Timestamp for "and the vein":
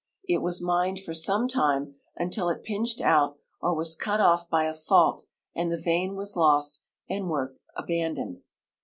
5.55-6.15